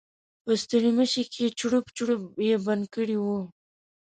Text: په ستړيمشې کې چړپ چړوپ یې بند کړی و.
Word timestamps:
په 0.43 0.51
ستړيمشې 0.61 1.23
کې 1.33 1.45
چړپ 1.59 1.85
چړوپ 1.97 2.23
یې 2.47 2.55
بند 2.65 2.83
کړی 2.95 3.17
و. 3.23 3.25